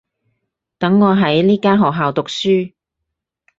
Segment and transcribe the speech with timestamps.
[0.79, 2.73] 等我喺呢間學校讀書